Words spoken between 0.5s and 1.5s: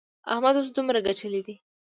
اوس دومره ګټلې